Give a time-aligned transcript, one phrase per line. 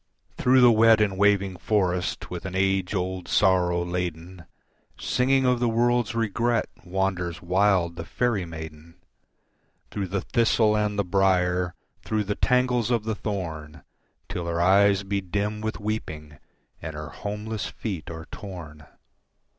[0.35, 4.45] Through the wet and waving forest with an age old sorrow laden
[4.99, 8.95] Singing of the world's regret wanders wild the faerie maiden,
[9.91, 13.83] Through the thistle and the brier, through the tangles of the thorn,
[14.27, 16.39] Till her eyes be dim with weeping
[16.81, 18.87] and her homeless feet are torn.